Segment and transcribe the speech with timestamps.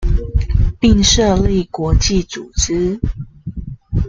[0.79, 2.99] 並設立國際組織